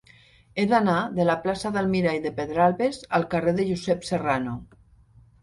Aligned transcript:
He 0.61 0.63
d'anar 0.69 0.95
de 1.19 1.27
la 1.29 1.35
plaça 1.43 1.71
del 1.75 1.89
Mirall 1.91 2.23
de 2.23 2.31
Pedralbes 2.39 2.99
al 3.19 3.27
carrer 3.35 3.55
de 3.61 3.69
Josep 3.69 4.11
Serrano. 4.11 4.57